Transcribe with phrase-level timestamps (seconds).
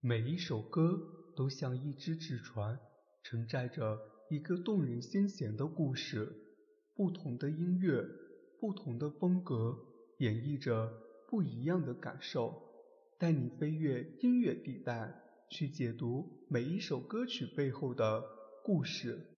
[0.00, 0.96] 每一首歌
[1.34, 2.78] 都像一只纸船，
[3.24, 3.98] 承载着
[4.30, 6.32] 一个动人心弦的故事。
[6.94, 8.06] 不同的音乐，
[8.60, 9.76] 不同的风格，
[10.18, 10.88] 演绎着
[11.28, 12.62] 不一样的感受，
[13.18, 18.22] 带你飞越音乐地带，去解读每一首歌曲背后的
[18.62, 19.36] 故事。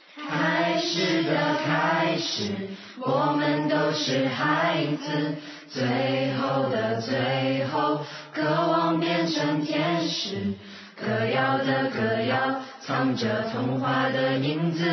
[0.90, 2.52] 开始的开始，
[2.98, 5.36] 我们都是孩子。
[5.68, 8.00] 最后的最后，
[8.32, 10.54] 渴望变成天使。
[10.96, 14.84] 歌谣的歌谣，藏着童话的影子。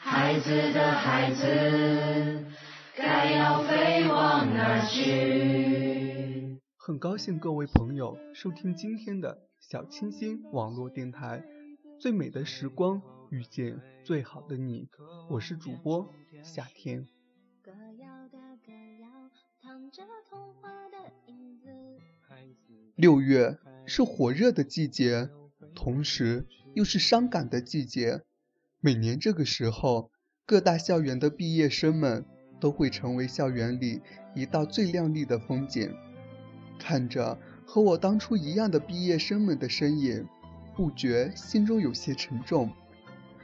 [0.00, 2.46] 孩子的孩子，
[2.96, 6.58] 该要飞往哪去？
[6.78, 11.42] 很高兴各位朋友收听今天的小清新网络电台，
[12.00, 13.02] 《最美的时光
[13.34, 14.86] 遇见最好的你》，
[15.28, 16.08] 我是主播
[16.44, 17.04] 夏天。
[22.94, 25.28] 六月是火热的季节，
[25.74, 28.22] 同时又是伤感的季节。
[28.78, 30.12] 每年这个时候，
[30.46, 32.24] 各大校园的毕业生们
[32.60, 34.00] 都会成为校园里
[34.36, 35.92] 一道最亮丽的风景。
[36.78, 40.24] 看着和我当初一样的毕业生们的身影，
[40.76, 42.70] 不觉心中有些沉重，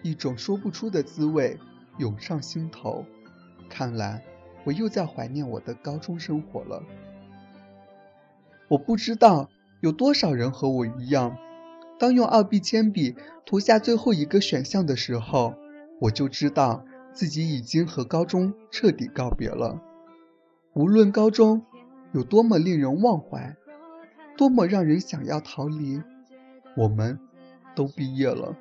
[0.02, 1.58] 一种说不出的滋味
[1.98, 3.04] 涌上心头。
[3.68, 4.24] 看来
[4.64, 6.82] 我又在怀念我的高中生活了。
[8.68, 9.48] 我不知道
[9.80, 11.36] 有多少人和我一样，
[11.98, 15.54] 当用二 B 铅笔涂下最后一个选项的时候，
[16.00, 19.82] 我就知道自己已经和高中彻底告别了。
[20.74, 21.64] 无论高中
[22.12, 23.56] 有多么令人忘怀，
[24.36, 26.00] 多么让人想要逃离，
[26.76, 27.18] 我们
[27.74, 28.56] 都毕业了。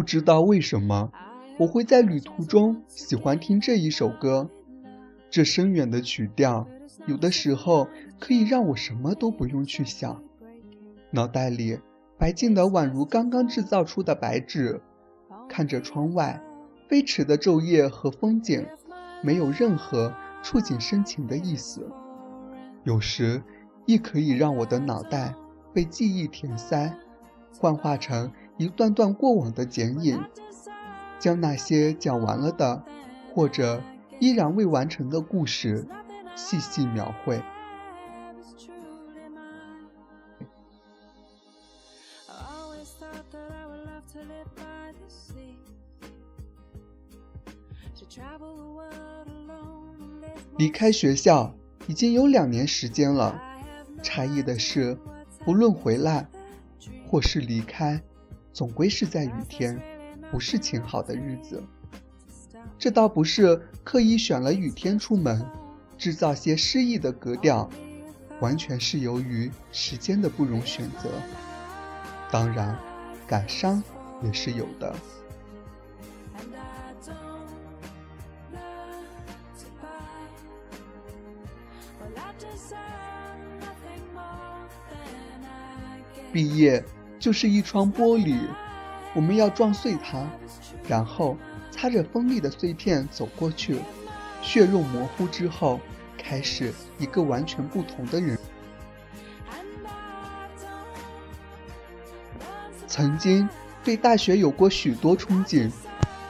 [0.00, 1.12] 不知道为什么，
[1.58, 4.48] 我会在旅途中喜欢听这一首歌。
[5.28, 6.66] 这深远的曲调，
[7.04, 7.86] 有的时候
[8.18, 10.22] 可以让我什么都不用去想，
[11.10, 11.78] 脑袋里
[12.16, 14.80] 白净的宛如刚刚制造出的白纸，
[15.50, 16.42] 看着窗外
[16.88, 18.66] 飞驰的昼夜和风景，
[19.22, 21.86] 没有任何触景生情的意思。
[22.84, 23.42] 有时
[23.84, 25.34] 亦可以让我的脑袋
[25.74, 26.90] 被记忆填塞，
[27.58, 30.22] 幻化成一段段过往的剪影
[31.18, 32.84] 将那些讲完了的
[33.32, 33.82] 或者
[34.18, 35.86] 依然未完成的故事
[36.36, 37.40] 细细描绘。
[50.58, 51.54] 离开学校
[51.86, 53.40] 已经有两年时间了
[54.02, 54.98] 诧异的是
[55.46, 56.28] 不论回来
[57.08, 58.02] 或是离开
[58.52, 59.80] 总归是在雨天，
[60.30, 61.62] 不是晴好的日子。
[62.78, 65.44] 这倒不是刻意选了雨天出门，
[65.96, 67.68] 制造些诗意的格调，
[68.40, 71.10] 完全是由于时间的不容选择。
[72.30, 72.78] 当然，
[73.26, 73.82] 感伤
[74.22, 74.94] 也是有的。
[86.32, 86.82] 毕业
[87.20, 88.40] 就是一窗玻璃，
[89.14, 90.26] 我们要撞碎它，
[90.88, 91.36] 然后
[91.70, 93.76] 擦着锋利的碎片走过去，
[94.40, 95.78] 血肉模糊之后，
[96.16, 98.38] 开始一个完全不同的人。
[102.86, 103.48] 曾经
[103.84, 105.70] 对大学有过许多憧憬，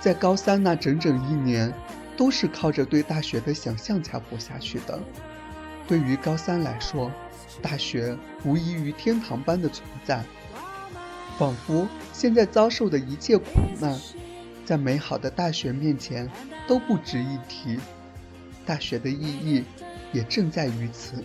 [0.00, 1.72] 在高三那整整一年，
[2.16, 5.00] 都是靠着对大学的想象才活下去的。
[5.86, 7.10] 对于高三来说，
[7.62, 10.22] 大学无异于天堂般的存在，
[11.40, 13.46] 仿佛现在遭受的一切苦
[13.80, 13.98] 难，
[14.66, 16.30] 在美好的大学面前
[16.68, 17.80] 都不值一提。
[18.66, 19.64] 大学的意义
[20.12, 21.24] 也正在于此。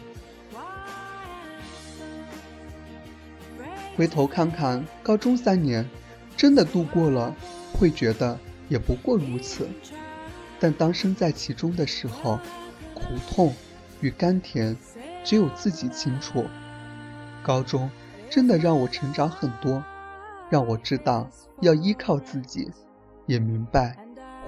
[3.97, 5.85] 回头看看高中三年，
[6.38, 7.35] 真的度过了，
[7.73, 8.39] 会觉得
[8.69, 9.67] 也不过如此。
[10.62, 12.39] 但当身在其中的时候，
[12.94, 13.53] 苦痛
[14.00, 14.77] 与甘甜，
[15.25, 16.45] 只有自己清楚。
[17.44, 17.91] 高中
[18.29, 19.83] 真的让我成长很多，
[20.50, 21.30] 让我知道
[21.62, 22.71] 要依靠自己，
[23.25, 23.97] 也明白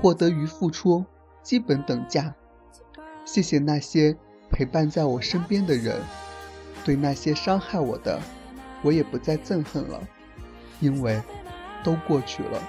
[0.01, 1.03] 获得与付出
[1.41, 2.33] 基本等价。
[3.25, 4.15] 谢谢那些
[4.49, 5.99] 陪伴在我身边的人，
[6.85, 8.19] 对那些伤害我的。
[8.83, 9.99] 我也不再憎恨了，
[10.79, 11.19] 因为
[11.83, 12.61] 都过去了。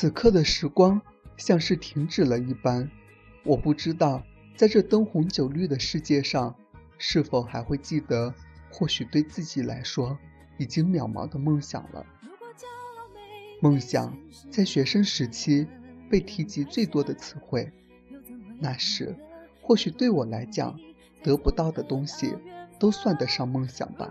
[0.00, 1.02] 此刻的时光
[1.36, 2.88] 像是停止了一般，
[3.42, 4.22] 我不知道
[4.54, 6.54] 在这灯红酒绿的世界上，
[6.98, 8.32] 是否还会记得，
[8.70, 10.16] 或许对自己来说
[10.56, 12.06] 已经渺茫的梦想了。
[13.60, 14.16] 梦想
[14.52, 15.66] 在学生时期
[16.08, 17.68] 被提及最多的词汇，
[18.60, 19.16] 那时
[19.60, 20.78] 或许对我来讲，
[21.24, 22.36] 得不到的东西
[22.78, 24.08] 都算得上梦想吧。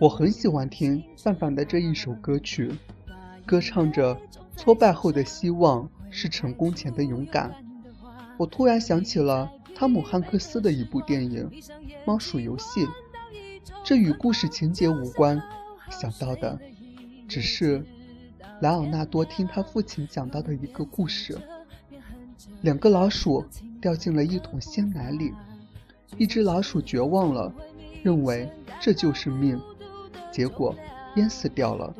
[0.00, 2.72] 我很喜欢听范范的这一首歌曲，
[3.46, 4.18] 歌唱着
[4.56, 7.54] 挫败后的希望是成功前的勇敢。
[8.36, 11.48] 我突然想起了汤姆汉克斯的一部电影
[12.04, 12.86] 《猫鼠游戏》，
[13.84, 15.40] 这与故事情节无关，
[15.90, 16.58] 想到的
[17.28, 17.84] 只是
[18.60, 21.38] 莱昂纳多听他父亲讲到的一个故事：
[22.62, 23.44] 两个老鼠
[23.80, 25.32] 掉进了一桶鲜奶里，
[26.18, 27.54] 一只老鼠绝望了，
[28.04, 28.48] 认为
[28.80, 29.58] 这就是命，
[30.30, 30.76] 结果
[31.16, 31.92] 淹死掉了。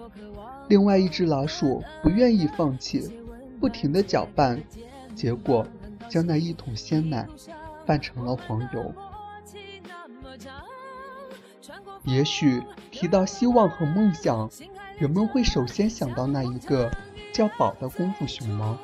[0.68, 3.10] 另外一只老鼠不愿意放弃，
[3.58, 4.62] 不停地搅拌，
[5.14, 5.66] 结果
[6.10, 7.26] 将那一桶鲜奶
[7.86, 8.94] 拌成了黄油。
[12.02, 14.50] 也许提到希望和梦想，
[14.98, 16.90] 人们会首先想到那一个
[17.32, 18.76] 叫宝的功夫熊猫。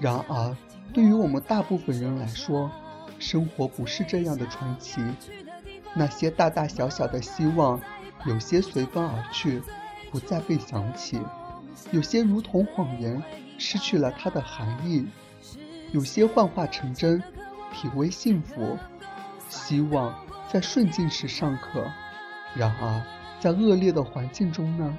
[0.00, 0.56] 然而，
[0.92, 2.68] 对于我们大部分人来说，
[3.20, 5.00] 生活不是这样的传奇。
[5.94, 7.80] 那些大大小小的希望，
[8.26, 9.62] 有些随风而去。
[10.12, 11.20] 不再被想起，
[11.92, 13.22] 有些如同谎言，
[13.58, 15.06] 失去了它的含义；
[15.92, 17.22] 有些幻化成真，
[17.72, 18.76] 体味幸福。
[19.48, 20.12] 希望
[20.48, 21.88] 在顺境时尚可，
[22.56, 23.00] 然而
[23.38, 24.98] 在恶劣的环境中呢？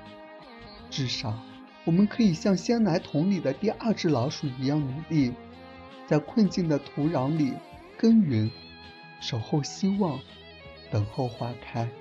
[0.90, 1.38] 至少，
[1.84, 5.34] 我们可以像鲜奶桶里的第二只老鼠一样努力，
[6.08, 7.54] 在困境的土壤里
[7.98, 8.50] 耕耘，
[9.20, 10.18] 守候希望，
[10.92, 12.01] 等候花开。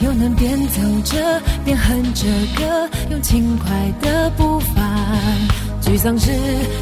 [0.00, 2.26] 又能边走着边哼着
[2.56, 4.82] 歌，用轻快的步伐。
[5.82, 6.30] 沮丧时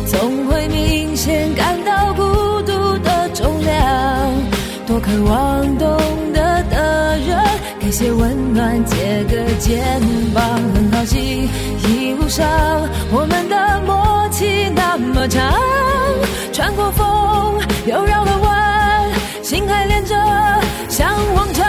[0.07, 2.23] 总会明显感到孤
[2.63, 4.33] 独的重量，
[4.87, 5.99] 多渴望懂
[6.33, 7.39] 得的人。
[7.81, 9.83] 给些温暖，借个肩
[10.35, 10.45] 膀，
[10.75, 11.49] 很高兴
[11.89, 12.47] 一路上
[13.11, 15.53] 我们的默契那么长，
[16.53, 19.11] 穿过风又绕了弯，
[19.43, 20.15] 心还连着，
[20.89, 21.67] 像往常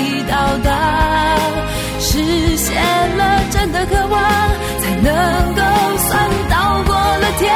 [0.00, 0.70] 已到达，
[2.00, 2.74] 实现
[3.16, 4.22] 了真的渴望，
[4.80, 5.60] 才能够
[6.08, 7.50] 算到过了天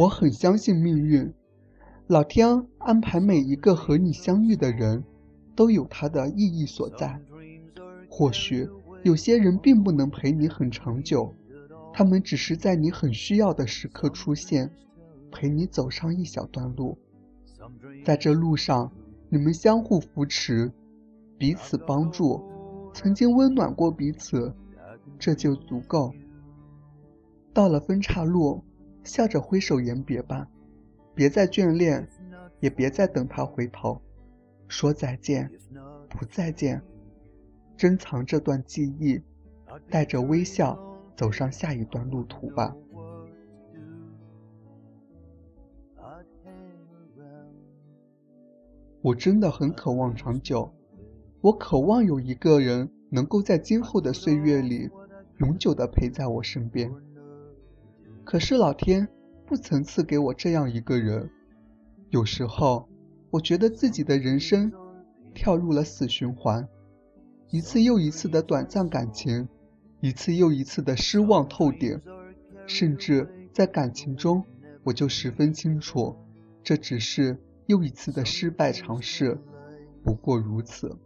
[0.00, 1.30] 我很相信命运，
[2.06, 5.04] 老天安排每一个和你相遇的人，
[5.54, 7.20] 都有他的意义所在。
[8.08, 8.66] 或许
[9.02, 11.34] 有些人并不能陪你很长久，
[11.92, 14.70] 他们只是在你很需要的时刻出现，
[15.30, 16.96] 陪你走上一小段路。
[18.02, 18.90] 在这路上，
[19.28, 20.72] 你们相互扶持，
[21.36, 22.42] 彼此帮助，
[22.94, 24.54] 曾经温暖过彼此，
[25.18, 26.14] 这就足够。
[27.52, 28.64] 到了分岔路。
[29.02, 30.48] 笑着挥手言别吧，
[31.14, 32.08] 别再眷恋，
[32.60, 34.00] 也别再等他回头，
[34.68, 35.50] 说再见，
[36.08, 36.82] 不再见，
[37.76, 39.20] 珍藏这段记忆，
[39.88, 40.78] 带着微笑
[41.16, 42.76] 走上下一段路途吧。
[49.02, 50.70] 我真的很渴望长久，
[51.40, 54.90] 我渴望有一个人能够在今后的岁月里，
[55.38, 56.92] 永久的陪在我身边。
[58.30, 59.08] 可是老天
[59.44, 61.28] 不曾赐给我这样一个人。
[62.10, 62.88] 有时候，
[63.28, 64.70] 我觉得自己的人生
[65.34, 66.68] 跳入了死循环，
[67.50, 69.48] 一次又一次的短暂感情，
[70.00, 72.00] 一次又一次的失望透顶，
[72.68, 74.44] 甚至在感情中，
[74.84, 76.14] 我就十分清楚，
[76.62, 77.36] 这只是。
[77.66, 79.40] 又一次的失败尝试，
[80.04, 80.96] 不过如此。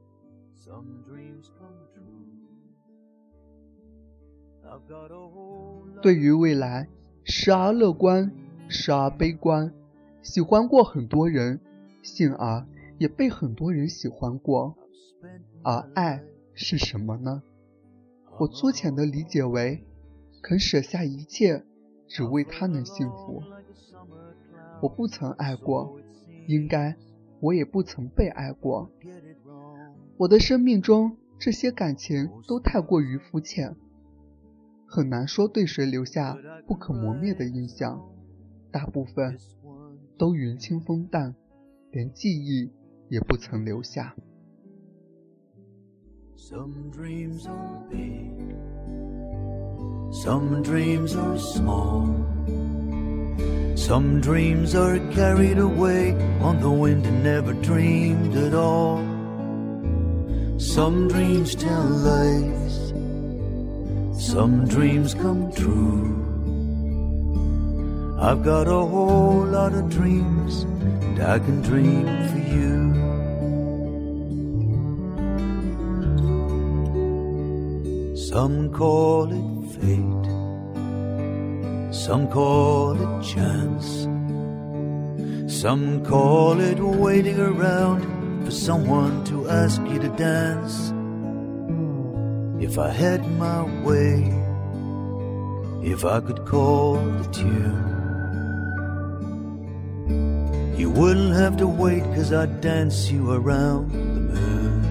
[6.03, 6.89] 对于未来，
[7.25, 8.31] 时而乐观，
[8.69, 9.73] 时而悲观。
[10.23, 11.59] 喜欢过很多人，
[12.03, 12.67] 幸而
[12.99, 14.77] 也被很多人喜欢过。
[15.63, 17.43] 而爱是什么呢？
[18.39, 19.83] 我粗浅的理解为，
[20.43, 21.65] 肯舍下一切，
[22.07, 23.43] 只为他能幸福。
[24.83, 25.99] 我不曾爱过。
[26.47, 26.95] 应该，
[27.41, 28.91] 我也不曾被爱过。
[30.19, 33.75] 我的生命中，这些感情都太过于肤浅，
[34.95, 38.01] 很难说对谁留下不可磨灭的印象。
[38.71, 39.37] 大部分
[40.17, 41.35] 都云清风淡，
[41.91, 42.71] 连记忆
[43.09, 44.15] 也不曾留下。
[46.37, 47.49] Some dreams
[51.17, 52.07] are small.
[53.75, 59.01] Some dreams are carried away on the wind and never dreamed at all.
[60.57, 62.94] Some dreams tell lies,
[64.19, 66.23] some dreams come true.
[68.21, 72.95] I've got a whole lot of dreams, and I can dream for you.
[78.17, 80.35] Some call it fate
[81.95, 84.03] some call it chance.
[85.47, 90.94] Some call it waiting around for someone to ask you to dance.
[92.65, 94.33] If I had my way,
[95.83, 97.93] if I could call the tune,
[100.79, 104.83] you wouldn't have to wait, cause I'd dance you around the moon.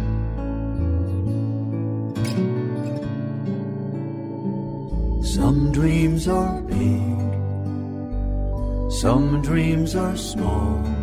[5.24, 7.18] Some dreams are big,
[9.02, 11.03] some dreams are small.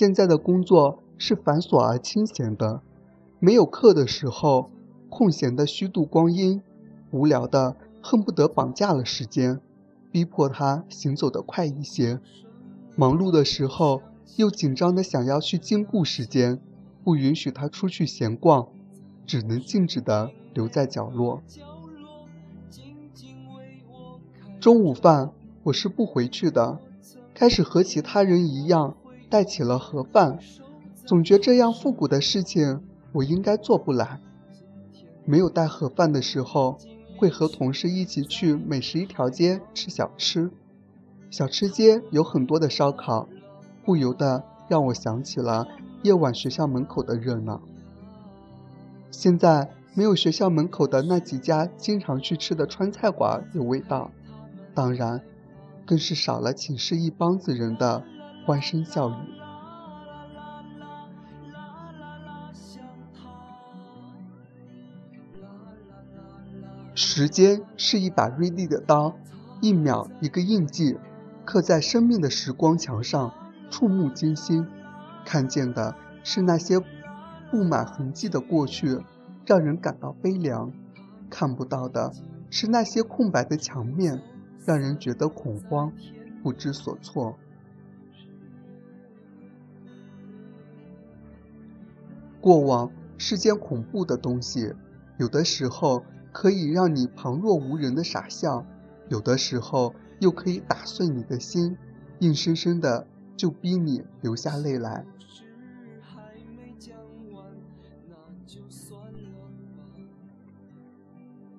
[0.00, 2.80] 现在的工作是繁琐而清闲的，
[3.38, 4.70] 没有课的时候，
[5.10, 6.62] 空闲的虚度光阴，
[7.10, 9.60] 无聊的恨不得绑架了时间。
[10.10, 12.18] 逼迫他行走的快一些，
[12.96, 14.00] 忙碌的时候
[14.36, 16.58] 又紧张的想要去兼顾时间，
[17.04, 18.68] 不允许他出去闲逛，
[19.26, 21.42] 只能静止的留在角落。
[24.58, 25.30] 中午饭
[25.64, 26.78] 我是不回去的，
[27.34, 28.96] 开始和其他人一样
[29.30, 30.38] 带起了盒饭，
[31.06, 34.20] 总觉这样复古的事情我应该做不来。
[35.24, 36.76] 没有带盒饭的时候。
[37.16, 40.50] 会和同事一起去美食一条街吃小吃，
[41.30, 43.28] 小吃街有很多的烧烤，
[43.84, 45.68] 不由得让我想起了
[46.02, 47.60] 夜晚学校门口的热闹。
[49.10, 54.10] 现在没有学校门口的那几家经常去吃的川菜馆有味道，
[54.74, 55.20] 当然，
[55.84, 58.02] 更是少了寝室一帮子人的
[58.44, 59.14] 欢声笑语。
[66.94, 69.14] 时间是一把锐利的刀，
[69.60, 70.98] 一秒一个印记，
[71.44, 73.32] 刻在生命的时光墙上，
[73.70, 74.66] 触目惊心。
[75.24, 76.80] 看见的是那些
[77.50, 78.98] 布满痕迹的过去，
[79.46, 80.70] 让人感到悲凉；
[81.30, 82.12] 看不到的
[82.50, 84.20] 是那些空白的墙面，
[84.66, 85.92] 让人觉得恐慌，
[86.42, 87.38] 不知所措。
[92.50, 94.74] 过往是件恐怖的东西，
[95.18, 96.02] 有的时候。
[96.32, 98.64] 可以让你旁若无人的傻笑，
[99.08, 101.76] 有的时候又可以打碎你的心，
[102.20, 103.04] 硬生生的
[103.36, 105.04] 就逼你流下泪来。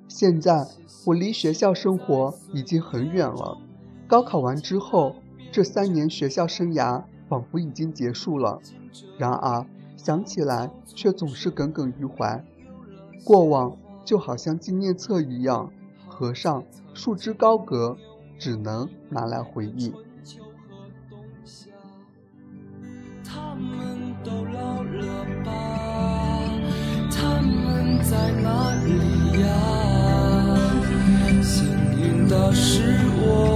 [0.08, 0.66] 现在
[1.06, 3.58] 我离学校生活已经很远了。
[4.08, 5.18] 高考完之后，
[5.52, 8.62] 这三年学校生涯仿佛已经结束了。
[9.18, 9.66] 然而
[10.04, 12.44] 想起来却总是耿耿于怀。
[13.24, 15.72] 过往就好像纪念册一样，
[16.08, 16.64] 合上，
[16.96, 17.96] 束之高阁，
[18.40, 19.94] 只能拿来回忆。
[23.24, 25.06] 他们都老了
[25.46, 26.50] 吧？
[27.12, 28.90] 他们在哪里
[29.40, 29.46] 呀？
[31.44, 31.64] 幸
[31.96, 33.51] 运的是我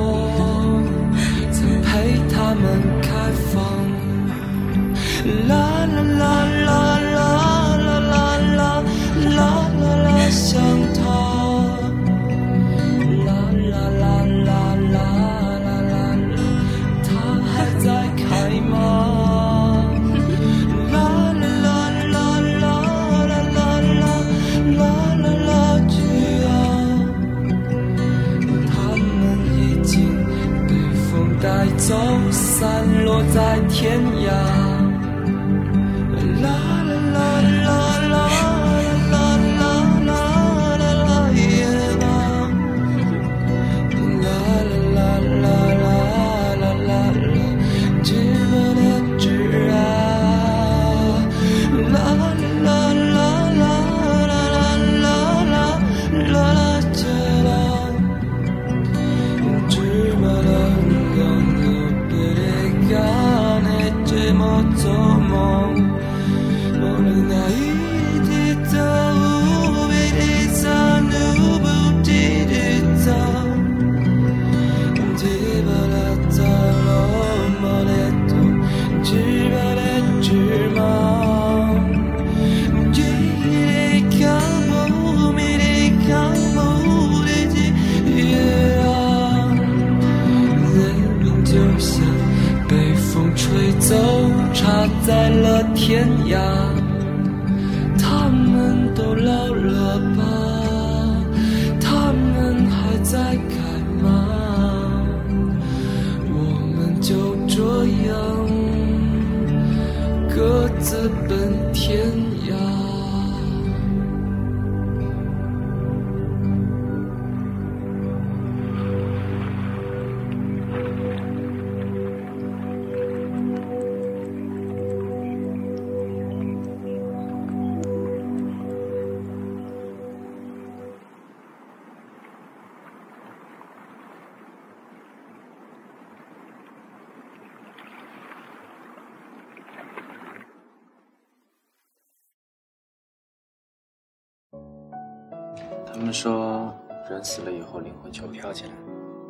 [146.16, 146.74] 说，
[147.10, 148.72] 人死了以后，灵魂就飘起来，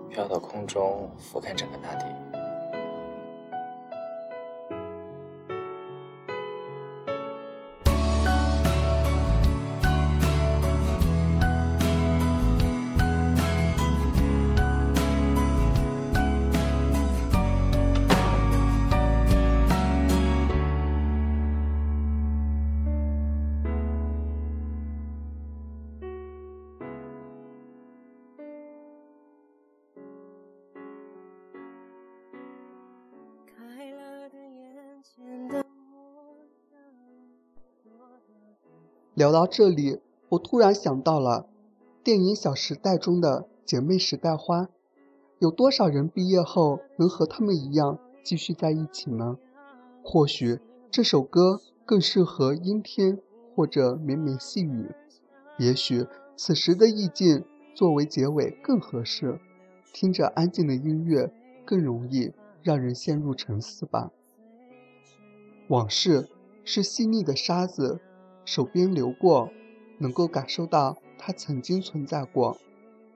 [0.07, 2.05] 飘到空中，俯瞰整个大地。
[39.15, 41.47] 聊到这里，我突然想到了
[42.03, 44.67] 电影《小时代》中的姐妹时代花，
[45.39, 49.37] 有多少人毕业后能和她们一样继续在一起呢？
[50.03, 50.59] 或许
[50.91, 53.17] 这首歌更适合阴天
[53.55, 54.91] 或者绵绵细雨，
[55.57, 59.39] 也许此时的意境作为结尾更合适。
[59.93, 61.31] 听着安静的音乐，
[61.63, 64.11] 更容易让人陷入沉思吧。
[65.69, 66.27] 往事
[66.65, 68.01] 是细腻的沙子，
[68.45, 69.51] 手边流过，
[69.97, 72.57] 能够感受到它曾经存在过。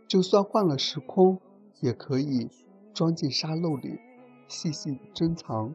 [0.07, 1.39] 就算换了时空，
[1.79, 2.49] 也可以
[2.93, 3.99] 装进沙漏里，
[4.47, 5.73] 细细珍藏。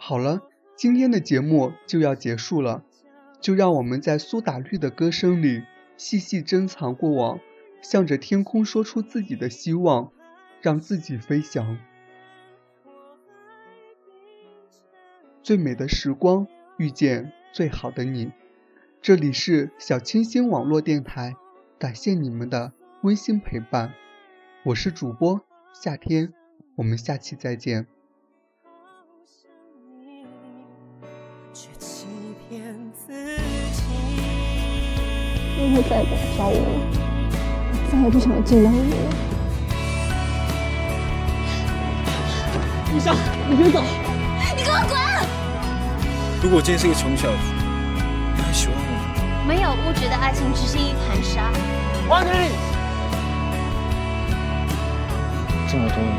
[0.00, 0.40] 好了，
[0.74, 2.82] 今天的节目就要结束了，
[3.40, 5.62] 就让我们在苏打绿的歌声里
[5.96, 7.40] 细细珍藏过往，
[7.82, 10.12] 向着天空说出自己的希望，
[10.60, 11.78] 让自己飞翔。
[15.42, 16.46] 最美的时光，
[16.76, 18.32] 遇见最好的你。
[19.00, 21.34] 这里是小清新网络电台，
[21.78, 22.72] 感谢你们的
[23.02, 23.94] 温馨陪伴，
[24.64, 25.40] 我是主播
[25.72, 26.34] 夏天，
[26.74, 27.86] 我们下期再见。
[32.50, 32.56] 因
[35.74, 36.60] 为再也不来找我了，
[37.92, 38.96] 再也不想见到你了。
[42.94, 43.14] 医生，
[43.50, 43.84] 你别走！
[44.56, 44.98] 你给我滚！
[46.42, 47.36] 如果我今天是个穷小子，
[48.34, 48.88] 你还喜欢我吗？
[49.46, 51.52] 没有，物质的爱情只是一盘沙。
[52.08, 52.48] 王经理，
[55.68, 56.16] 这么多年，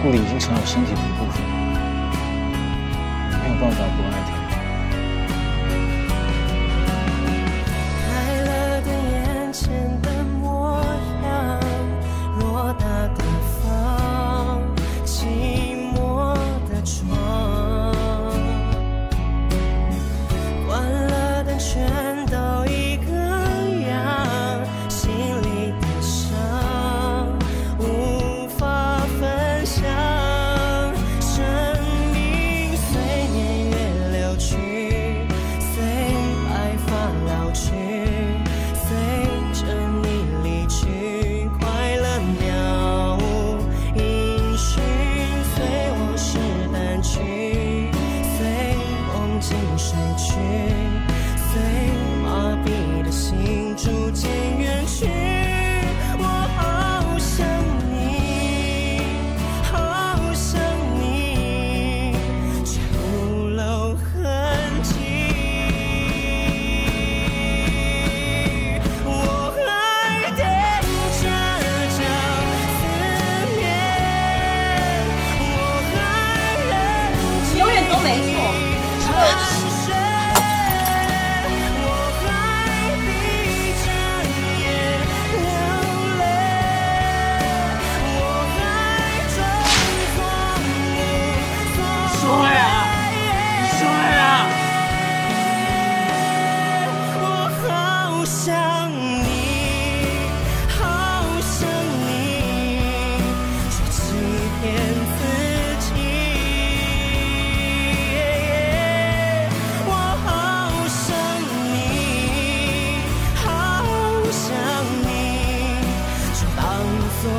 [0.00, 1.42] 顾里已经成了我身体的一部分，
[3.42, 4.37] 没有办法不爱他。
[116.68, 117.30] 当作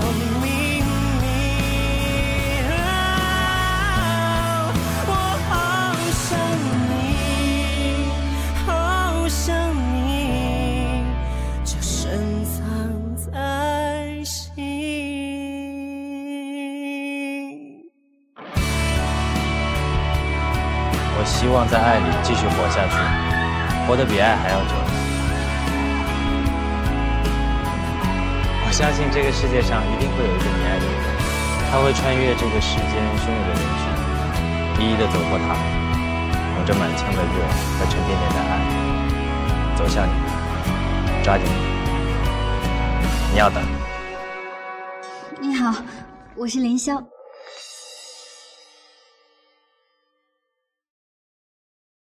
[0.42, 0.90] 秘密
[5.06, 5.12] 我
[5.48, 5.54] 好
[6.18, 6.28] 想
[6.90, 6.92] 你
[8.66, 8.68] 好
[9.28, 9.38] 想
[9.94, 9.96] 你
[11.64, 12.58] 就深藏
[13.16, 13.30] 在
[14.24, 14.34] 心
[21.20, 22.96] 我希望在爱里继续活下去
[23.88, 24.79] 活得比爱还要久。
[28.80, 30.96] 相信这个世界上一定会有一个你爱的人，
[31.70, 33.84] 他会穿越这个世间汹涌的人群，
[34.80, 35.60] 一一的走过他们，
[36.56, 37.44] 捧着满腔的热
[37.78, 40.12] 和沉甸甸的爱，走向你，
[41.22, 41.52] 抓紧你，
[43.34, 43.62] 你要等。
[45.42, 45.76] 你好，
[46.38, 47.04] 我是凌霄。